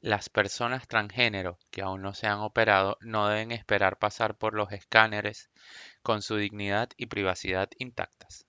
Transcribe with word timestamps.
las 0.00 0.30
personas 0.30 0.88
transgénero 0.88 1.58
que 1.70 1.82
aún 1.82 2.00
no 2.00 2.14
se 2.14 2.26
han 2.26 2.38
operado 2.38 2.96
no 3.02 3.28
deben 3.28 3.52
esperar 3.52 3.98
pasar 3.98 4.38
por 4.38 4.54
los 4.54 4.72
escáners 4.72 5.50
con 6.02 6.22
su 6.22 6.36
dignidad 6.36 6.88
y 6.96 7.04
privacidad 7.04 7.68
intactas 7.78 8.46